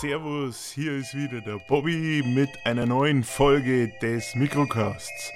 Servus, 0.00 0.70
hier 0.76 0.92
ist 0.92 1.12
wieder 1.16 1.40
der 1.40 1.58
Bobby 1.58 2.22
mit 2.24 2.50
einer 2.64 2.86
neuen 2.86 3.24
Folge 3.24 3.88
des 4.00 4.36
Mikrocasts. 4.36 5.32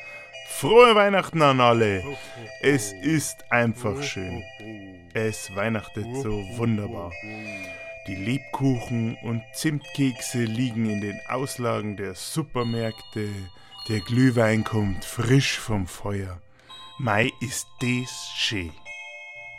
Frohe 0.46 0.94
Weihnachten 0.94 1.42
an 1.42 1.60
alle! 1.60 2.04
Es 2.60 2.92
ist 2.92 3.50
einfach 3.50 4.00
schön. 4.04 4.44
Es 5.14 5.52
weihnachtet 5.56 6.06
so 6.14 6.44
wunderbar. 6.56 7.10
Die 8.06 8.14
Lebkuchen 8.14 9.16
und 9.22 9.42
Zimtkekse 9.52 10.44
liegen 10.44 10.88
in 10.88 11.00
den 11.00 11.18
Auslagen 11.28 11.96
der 11.96 12.14
Supermärkte. 12.14 13.30
Der 13.88 13.98
Glühwein 13.98 14.62
kommt 14.62 15.04
frisch 15.04 15.58
vom 15.58 15.88
Feuer. 15.88 16.40
Mai 16.98 17.32
ist 17.40 17.66
des 17.80 18.30
schön. 18.36 18.70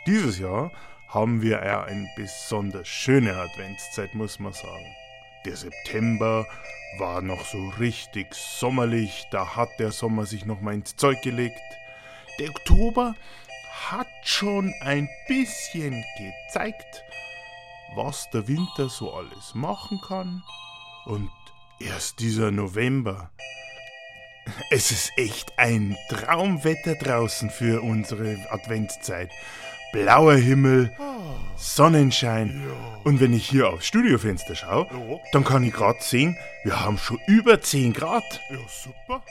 Dieses 0.06 0.38
Jahr 0.38 0.72
haben 1.14 1.42
wir 1.42 1.64
ja 1.64 1.84
eine 1.84 2.10
besonders 2.16 2.88
schöne 2.88 3.36
Adventszeit, 3.36 4.14
muss 4.14 4.40
man 4.40 4.52
sagen. 4.52 4.96
Der 5.44 5.56
September 5.56 6.44
war 6.98 7.22
noch 7.22 7.44
so 7.44 7.68
richtig 7.78 8.34
sommerlich, 8.34 9.26
da 9.30 9.54
hat 9.54 9.68
der 9.78 9.92
Sommer 9.92 10.26
sich 10.26 10.44
noch 10.44 10.60
mal 10.60 10.74
ins 10.74 10.96
Zeug 10.96 11.22
gelegt. 11.22 11.60
Der 12.40 12.50
Oktober 12.50 13.14
hat 13.90 14.08
schon 14.24 14.74
ein 14.80 15.08
bisschen 15.28 16.04
gezeigt, 16.18 17.04
was 17.94 18.28
der 18.30 18.48
Winter 18.48 18.88
so 18.88 19.14
alles 19.14 19.54
machen 19.54 20.00
kann. 20.00 20.42
Und 21.04 21.30
erst 21.78 22.18
dieser 22.18 22.50
November. 22.50 23.30
Es 24.70 24.90
ist 24.90 25.12
echt 25.16 25.58
ein 25.58 25.96
Traumwetter 26.08 26.96
draußen 26.96 27.50
für 27.50 27.82
unsere 27.82 28.36
Adventszeit 28.50 29.30
blauer 29.94 30.34
Himmel, 30.34 30.90
Sonnenschein. 31.56 32.62
Und 33.04 33.20
wenn 33.20 33.32
ich 33.32 33.48
hier 33.48 33.68
aufs 33.70 33.86
Studiofenster 33.86 34.54
schaue, 34.54 34.86
dann 35.32 35.44
kann 35.44 35.64
ich 35.64 35.72
gerade 35.72 36.02
sehen, 36.02 36.36
wir 36.62 36.80
haben 36.80 36.98
schon 36.98 37.18
über 37.26 37.60
10 37.60 37.92
Grad. 37.92 38.40
Ja, 38.50 38.58
super. 38.68 39.22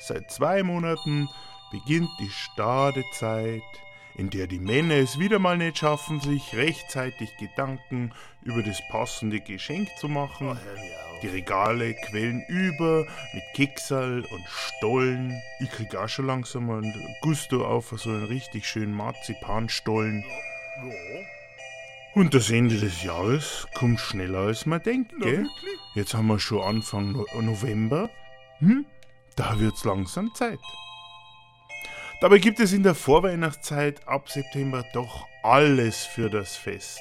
Seit 0.00 0.30
zwei 0.30 0.62
Monaten 0.62 1.28
beginnt 1.70 2.10
die 2.20 2.30
Stadezeit, 2.30 3.62
in 4.16 4.30
der 4.30 4.46
die 4.46 4.58
Männer 4.60 4.94
es 4.94 5.18
wieder 5.18 5.38
mal 5.38 5.58
nicht 5.58 5.78
schaffen, 5.78 6.20
sich 6.20 6.54
rechtzeitig 6.54 7.36
Gedanken 7.38 8.12
über 8.42 8.62
das 8.62 8.80
passende 8.90 9.40
Geschenk 9.40 9.88
zu 9.98 10.08
machen. 10.08 10.58
Die 11.22 11.28
Regale 11.28 11.94
quellen 11.94 12.44
über 12.48 13.06
mit 13.32 13.42
Keksal 13.54 14.24
und 14.30 14.44
Stollen. 14.48 15.40
Ich 15.60 15.70
krieg 15.70 15.94
auch 15.96 16.08
schon 16.08 16.26
langsam 16.26 16.70
einen 16.70 17.16
Gusto 17.20 17.66
auf 17.66 17.92
so 17.96 18.10
einen 18.10 18.24
richtig 18.24 18.68
schönen 18.68 18.94
Marzipanstollen. 18.94 20.24
Ja. 20.82 20.92
Und 22.14 22.32
das 22.32 22.50
Ende 22.50 22.78
des 22.78 23.02
Jahres 23.02 23.66
kommt 23.74 24.00
schneller 24.00 24.38
als 24.38 24.64
man 24.64 24.82
denkt, 24.82 25.12
Na, 25.18 25.26
gell? 25.26 25.36
wirklich? 25.38 25.80
Jetzt 25.94 26.14
haben 26.14 26.28
wir 26.28 26.38
schon 26.38 26.62
Anfang 26.62 27.12
no 27.12 27.26
November. 27.40 28.10
Hm? 28.58 28.86
Da 29.36 29.60
wird's 29.60 29.84
langsam 29.84 30.34
Zeit. 30.34 30.58
Dabei 32.22 32.38
gibt 32.38 32.58
es 32.60 32.72
in 32.72 32.82
der 32.82 32.94
Vorweihnachtszeit 32.94 34.08
ab 34.08 34.30
September 34.30 34.82
doch 34.94 35.26
alles 35.42 36.06
für 36.06 36.30
das 36.30 36.56
Fest. 36.56 37.00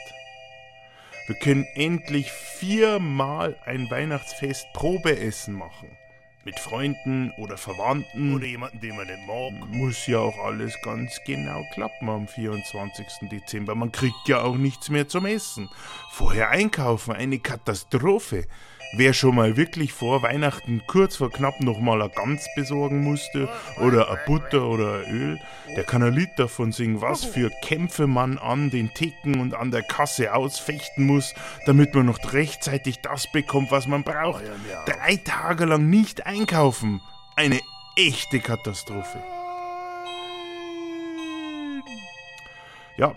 Wir 1.27 1.35
können 1.37 1.65
endlich 1.75 2.29
viermal 2.31 3.57
ein 3.65 3.89
Weihnachtsfest 3.89 4.67
Probeessen 4.73 5.53
machen. 5.53 5.97
Mit 6.45 6.59
Freunden 6.59 7.31
oder 7.39 7.57
Verwandten. 7.57 8.35
Oder 8.35 8.45
jemanden, 8.45 8.79
den 8.79 8.95
man 8.95 9.07
nicht 9.07 9.25
mag. 9.25 9.67
Muss 9.67 10.05
ja 10.05 10.19
auch 10.19 10.37
alles 10.37 10.79
ganz 10.83 11.19
genau 11.25 11.65
klappen 11.73 12.07
am 12.07 12.27
24. 12.27 13.29
Dezember. 13.31 13.73
Man 13.73 13.91
kriegt 13.91 14.27
ja 14.27 14.41
auch 14.41 14.55
nichts 14.55 14.89
mehr 14.89 15.07
zum 15.07 15.25
Essen. 15.25 15.69
Vorher 16.11 16.51
einkaufen, 16.51 17.15
eine 17.15 17.39
Katastrophe. 17.39 18.45
Wer 18.93 19.13
schon 19.13 19.35
mal 19.35 19.57
wirklich 19.57 19.91
vor 19.93 20.21
Weihnachten 20.21 20.83
kurz 20.87 21.17
vor 21.17 21.29
knapp 21.29 21.59
noch 21.59 21.79
mal 21.79 22.01
eine 22.01 22.09
Gans 22.09 22.47
besorgen 22.55 23.03
musste 23.03 23.49
oder 23.77 24.09
eine 24.09 24.19
Butter 24.25 24.65
oder 24.67 24.99
ein 24.99 25.11
Öl, 25.11 25.39
der 25.75 25.83
kann 25.83 26.03
ein 26.03 26.13
Lied 26.13 26.29
davon 26.37 26.71
singen, 26.71 27.01
was 27.01 27.25
für 27.25 27.49
Kämpfe 27.61 28.07
man 28.07 28.37
an 28.37 28.69
den 28.69 28.93
Theken 28.93 29.39
und 29.41 29.53
an 29.53 29.71
der 29.71 29.83
Kasse 29.83 30.33
ausfechten 30.33 31.05
muss, 31.05 31.33
damit 31.65 31.93
man 31.93 32.05
noch 32.05 32.33
rechtzeitig 32.33 32.99
das 32.99 33.29
bekommt, 33.31 33.71
was 33.71 33.87
man 33.87 34.03
braucht. 34.03 34.43
Auf. 34.43 34.85
Drei 34.85 35.17
Tage 35.17 35.65
lang 35.65 35.89
nicht 35.89 36.25
einkaufen. 36.25 37.01
Eine 37.35 37.59
echte 37.97 38.39
Katastrophe. 38.39 39.21
Ja. 42.97 43.13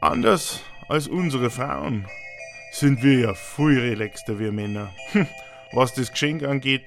Anders 0.00 0.62
als 0.88 1.08
unsere 1.08 1.50
Frauen 1.50 2.06
sind 2.74 3.04
wir 3.04 3.20
ja 3.20 3.34
viel 3.34 3.78
relaxter, 3.78 4.38
wir 4.38 4.50
Männer. 4.50 4.92
Hm, 5.12 5.28
Was 5.72 5.94
das 5.94 6.10
Geschenk 6.10 6.42
angeht, 6.42 6.84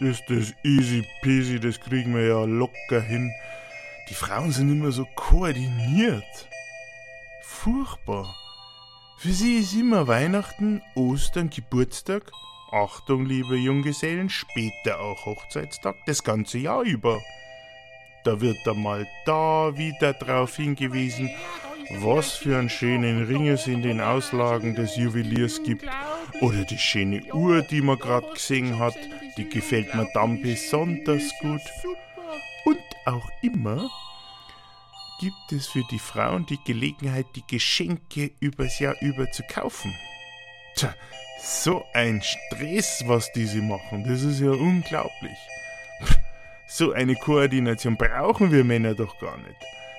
ist 0.00 0.24
das 0.28 0.54
easy 0.64 1.06
peasy, 1.20 1.60
das 1.60 1.78
kriegen 1.78 2.14
wir 2.14 2.26
ja 2.26 2.44
locker 2.44 3.00
hin. 3.00 3.30
Die 4.08 4.14
Frauen 4.14 4.52
sind 4.52 4.70
immer 4.70 4.90
so 4.90 5.06
koordiniert. 5.14 6.48
Furchtbar. 7.42 8.34
Für 9.18 9.32
sie 9.32 9.58
ist 9.58 9.74
immer 9.74 10.08
Weihnachten, 10.08 10.82
Ostern, 10.94 11.50
Geburtstag, 11.50 12.32
Achtung, 12.72 13.26
liebe 13.26 13.56
Junggesellen, 13.56 14.30
später 14.30 14.98
auch 14.98 15.26
Hochzeitstag, 15.26 15.94
das 16.06 16.24
ganze 16.24 16.58
Jahr 16.58 16.82
über. 16.82 17.20
Da 18.24 18.40
wird 18.40 18.56
dann 18.64 18.82
mal 18.82 19.06
da 19.26 19.76
wieder 19.76 20.14
drauf 20.14 20.56
hingewiesen, 20.56 21.30
was 21.90 22.32
für 22.32 22.58
einen 22.58 22.68
schönen 22.68 23.24
Ring 23.26 23.48
es 23.48 23.66
in 23.66 23.82
den 23.82 24.00
Auslagen 24.00 24.74
des 24.74 24.96
Juweliers 24.96 25.62
gibt. 25.62 25.86
Oder 26.40 26.64
die 26.64 26.78
schöne 26.78 27.22
Uhr, 27.32 27.62
die 27.62 27.82
man 27.82 27.98
gerade 27.98 28.28
gesehen 28.32 28.78
hat, 28.78 28.96
die 29.36 29.48
gefällt 29.48 29.94
mir 29.94 30.08
dann 30.14 30.42
besonders 30.42 31.32
gut. 31.40 31.60
Und 32.64 32.78
auch 33.06 33.28
immer 33.42 33.90
gibt 35.20 35.52
es 35.52 35.68
für 35.68 35.84
die 35.90 35.98
Frauen 35.98 36.46
die 36.46 36.58
Gelegenheit, 36.64 37.26
die 37.36 37.46
Geschenke 37.46 38.32
übers 38.40 38.78
Jahr 38.78 38.96
über 39.00 39.30
zu 39.30 39.42
kaufen. 39.44 39.94
Tja, 40.74 40.94
so 41.40 41.84
ein 41.92 42.22
Stress, 42.22 43.04
was 43.06 43.30
diese 43.32 43.62
machen, 43.62 44.04
das 44.04 44.22
ist 44.22 44.40
ja 44.40 44.50
unglaublich. 44.50 45.38
So 46.66 46.92
eine 46.92 47.14
Koordination 47.14 47.96
brauchen 47.96 48.50
wir 48.50 48.64
Männer 48.64 48.94
doch 48.94 49.18
gar 49.18 49.36
nicht. 49.36 49.56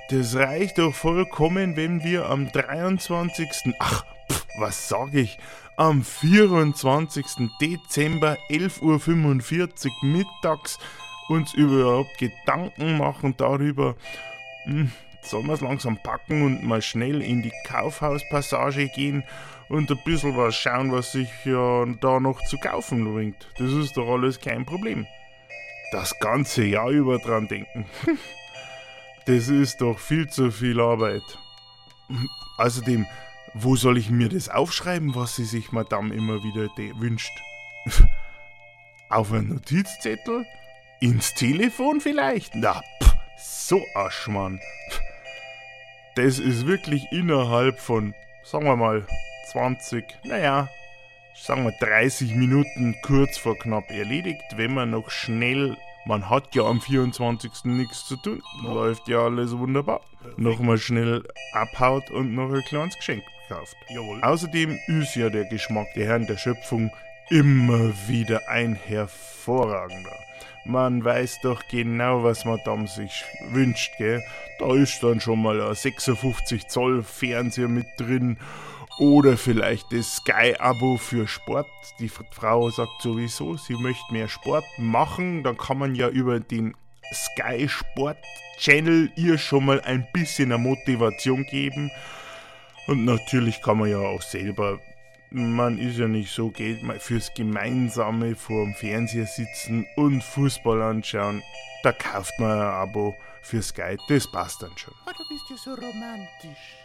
Das 0.10 0.36
reicht 0.36 0.78
doch 0.78 0.94
vollkommen, 0.94 1.76
wenn 1.76 2.04
wir 2.04 2.30
am 2.30 2.52
23. 2.52 3.74
Ach, 3.80 4.06
pff, 4.30 4.46
was 4.58 4.90
sag 4.90 5.14
ich? 5.14 5.38
Am 5.78 6.04
24. 6.04 7.50
Dezember 7.62 8.38
11.45 8.50 9.88
Uhr 9.88 9.92
mittags 10.04 10.78
uns 11.30 11.54
überhaupt 11.54 12.18
Gedanken 12.18 12.98
machen 12.98 13.36
darüber, 13.38 13.96
hm, 14.66 14.92
sollen 15.22 15.48
wir 15.48 15.54
es 15.54 15.62
langsam 15.62 15.98
packen 15.98 16.44
und 16.44 16.64
mal 16.64 16.82
schnell 16.82 17.22
in 17.22 17.42
die 17.42 17.54
Kaufhauspassage 17.66 18.90
gehen 18.90 19.24
und 19.70 19.90
ein 19.90 20.00
bisschen 20.04 20.36
was 20.38 20.56
schauen, 20.56 20.92
was 20.92 21.14
sich 21.14 21.30
ja 21.46 21.86
da 22.02 22.20
noch 22.20 22.42
zu 22.44 22.58
kaufen 22.58 23.14
bringt. 23.14 23.48
Das 23.58 23.72
ist 23.72 23.98
doch 23.98 24.10
alles 24.10 24.40
kein 24.40 24.66
Problem. 24.66 25.08
Das 25.92 26.20
ganze 26.20 26.66
Jahr 26.66 26.90
über 26.90 27.20
dran 27.20 27.48
denken. 27.48 27.86
Das 29.26 29.48
ist 29.48 29.82
doch 29.82 30.00
viel 30.00 30.28
zu 30.30 30.52
viel 30.52 30.80
Arbeit. 30.80 31.24
Außerdem, 32.58 33.06
wo 33.54 33.76
soll 33.76 33.98
ich 33.98 34.10
mir 34.10 34.30
das 34.30 34.50
aufschreiben, 34.50 35.16
was 35.16 35.36
sie 35.36 35.46
sich 35.46 35.72
Madame 35.72 36.14
immer 36.14 36.44
wieder 36.44 36.68
de- 36.78 36.94
wünscht? 37.00 37.32
Auf 39.10 39.32
einen 39.32 39.50
Notizzettel? 39.50 40.46
Ins 41.00 41.34
Telefon 41.36 42.02
vielleicht? 42.02 42.56
Na, 42.56 42.82
pff, 43.02 43.16
so. 43.38 43.82
Pff, 43.96 45.02
Das 46.16 46.40
ist 46.40 46.66
wirklich 46.66 47.04
innerhalb 47.12 47.80
von, 47.80 48.14
sagen 48.44 48.66
wir 48.66 48.76
mal, 48.76 49.06
20, 49.52 50.04
naja, 50.24 50.70
sagen 51.36 51.66
wir 51.66 51.74
30 51.80 52.34
Minuten 52.36 52.96
kurz 53.04 53.38
vor 53.38 53.58
knapp 53.58 53.90
erledigt, 53.92 54.42
wenn 54.56 54.74
man 54.74 54.92
noch 54.92 55.10
schnell, 55.10 55.78
man 56.06 56.30
hat 56.30 56.56
ja 56.56 56.64
am 56.64 56.82
24. 56.82 57.66
nichts 57.66 58.06
zu 58.06 58.18
tun, 58.18 58.42
läuft 58.64 59.08
ja 59.08 59.20
alles 59.20 59.58
wunderbar, 59.58 60.02
nochmal 60.38 60.78
schnell 60.78 61.24
abhaut 61.54 62.10
und 62.12 62.34
noch 62.36 62.52
ein 62.52 62.64
kleines 62.64 62.96
Geschenk 62.98 63.24
kauft. 63.48 63.76
Jawohl. 63.90 64.22
Außerdem 64.22 64.78
ist 64.88 65.16
ja 65.16 65.30
der 65.30 65.46
Geschmack 65.46 65.88
der 65.96 66.08
Herren 66.08 66.28
der 66.28 66.38
Schöpfung 66.38 66.92
immer 67.30 67.92
wieder 68.08 68.50
ein 68.50 68.76
hervorragender. 68.76 70.18
Man 70.66 71.04
weiß 71.04 71.42
doch 71.42 71.62
genau, 71.70 72.24
was 72.24 72.46
Madame 72.46 72.88
sich 72.88 73.26
wünscht, 73.50 73.92
gell? 73.98 74.24
Da 74.60 74.74
ist 74.76 75.04
dann 75.04 75.20
schon 75.20 75.42
mal 75.42 75.62
ein 75.62 75.76
56 75.76 76.68
Zoll 76.68 77.04
Fernseher 77.04 77.68
mit 77.68 77.88
drin 77.98 78.38
oder 79.00 79.38
vielleicht 79.38 79.92
das 79.92 80.18
Sky-Abo 80.18 80.98
für 80.98 81.28
Sport. 81.28 81.70
Die 82.00 82.10
Frau 82.10 82.70
sagt 82.70 83.02
sowieso, 83.02 83.58
sie 83.58 83.76
möchte 83.76 84.12
mehr 84.12 84.28
Sport 84.28 84.66
machen. 84.78 85.44
Dann 85.44 85.58
kann 85.58 85.78
man 85.78 85.96
ja 85.96 86.10
über 86.10 86.40
den 86.40 86.76
Sky 87.14 87.68
Sport 87.68 88.18
Channel 88.58 89.12
ihr 89.16 89.38
schon 89.38 89.66
mal 89.66 89.82
ein 89.82 90.08
bisschen 90.14 90.52
eine 90.52 90.62
Motivation 90.62 91.44
geben. 91.46 91.92
Und 92.88 93.06
natürlich 93.06 93.62
kann 93.62 93.80
man 93.80 93.90
ja 93.90 94.00
auch 94.00 94.22
selber, 94.22 94.80
man 95.32 95.80
ist 95.80 95.98
ja 95.98 96.08
nicht 96.08 96.32
so, 96.32 96.50
geht 96.50 96.80
fürs 97.00 97.34
Gemeinsame 97.34 98.36
vorm 98.36 98.74
Fernseher 98.76 99.26
sitzen 99.26 99.86
und 99.96 100.24
Fußball 100.24 100.82
anschauen. 100.82 101.42
Da 101.82 101.92
kauft 101.92 102.40
man 102.40 102.52
ein 102.52 102.62
Abo 102.62 103.16
für 103.42 103.62
Sky, 103.62 103.98
das 104.08 104.30
passt 104.32 104.62
dann 104.62 104.78
schon. 104.78 104.94
Oh, 105.08 105.12
du 105.18 105.24
bist 105.30 105.50
ja 105.50 105.58
so 105.58 105.72
romantisch. 105.72 106.78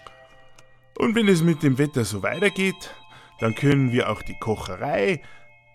Und 0.99 1.15
wenn 1.15 1.29
es 1.29 1.43
mit 1.43 1.63
dem 1.63 1.79
Wetter 1.79 2.05
so 2.05 2.23
weitergeht, 2.23 2.95
dann 3.39 3.55
können 3.55 3.93
wir 3.93 4.11
auch 4.11 4.21
die 4.23 4.39
Kocherei 4.39 5.23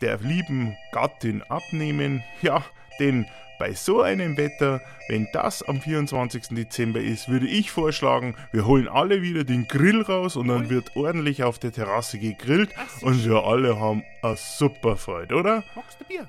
der 0.02 0.18
lieben 0.18 0.76
Gattin 0.92 1.42
abnehmen. 1.44 2.24
Ja, 2.42 2.64
denn 3.00 3.26
bei 3.58 3.74
so 3.74 4.02
einem 4.02 4.36
Wetter, 4.36 4.82
wenn 5.08 5.30
das 5.32 5.64
am 5.64 5.80
24. 5.80 6.50
Dezember 6.50 7.00
ist, 7.00 7.30
würde 7.30 7.48
ich 7.48 7.72
vorschlagen, 7.72 8.36
wir 8.52 8.66
holen 8.66 8.90
alle 8.90 9.22
wieder 9.22 9.46
den 9.46 9.70
Grill 9.70 10.02
raus 10.02 10.36
und 10.36 10.50
dann 10.50 10.70
wird 10.70 10.98
ordentlich 10.98 11.44
auf 11.44 11.60
der 11.60 11.72
Terrasse 11.72 12.20
gegrillt 12.20 12.72
und 13.02 13.24
wir 13.24 13.46
alle 13.46 13.80
haben 13.80 14.04
eine 14.22 14.36
super 14.36 14.98
Freude, 14.98 15.36
oder? 15.36 15.64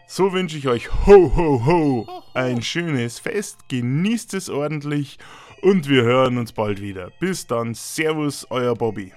So 0.07 0.33
wünsche 0.33 0.57
ich 0.57 0.69
euch 0.69 0.93
ho 1.07 1.35
ho 1.35 1.67
ho 1.67 2.23
ein 2.35 2.63
schönes 2.63 3.19
Fest, 3.19 3.69
genießt 3.69 4.35
es 4.35 4.49
ordentlich 4.49 5.19
und 5.65 5.89
wir 5.89 6.03
hören 6.03 6.37
uns 6.37 6.53
bald 6.53 6.81
wieder. 6.83 7.11
Bis 7.19 7.47
dann, 7.47 7.73
Servus, 7.73 8.47
euer 8.51 8.75
Bobby. 8.75 9.13